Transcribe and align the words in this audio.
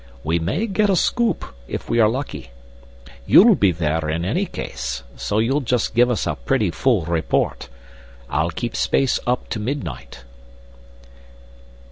We 0.23 0.39
may 0.39 0.65
get 0.65 0.89
a 0.89 0.95
scoop, 0.95 1.45
if 1.67 1.87
we 1.87 1.99
are 1.99 2.09
lucky. 2.09 2.49
You'll 3.27 3.53
be 3.53 3.71
there 3.71 4.09
in 4.09 4.25
any 4.25 4.47
case, 4.47 5.03
so 5.15 5.37
you'll 5.37 5.61
just 5.61 5.93
give 5.93 6.09
us 6.09 6.25
a 6.25 6.33
pretty 6.33 6.71
full 6.71 7.05
report. 7.05 7.69
I'll 8.27 8.49
keep 8.49 8.75
space 8.75 9.19
up 9.27 9.47
to 9.49 9.59
midnight." 9.59 10.23